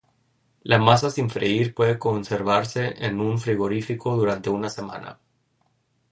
La 0.63 0.79
masa 0.79 1.11
sin 1.11 1.29
freír 1.29 1.75
puede 1.75 1.99
conservarse 1.99 2.95
en 3.05 3.19
un 3.21 3.37
frigorífico 3.37 4.17
durante 4.17 4.49
una 4.49 4.67
semana. 4.67 5.19